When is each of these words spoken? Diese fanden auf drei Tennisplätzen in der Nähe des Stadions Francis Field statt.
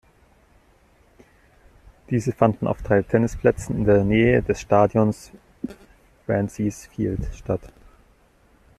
Diese 2.09 2.31
fanden 2.31 2.65
auf 2.65 2.81
drei 2.81 3.03
Tennisplätzen 3.03 3.77
in 3.77 3.85
der 3.85 4.03
Nähe 4.03 4.41
des 4.41 4.59
Stadions 4.59 5.31
Francis 6.25 6.87
Field 6.87 7.23
statt. 7.35 7.61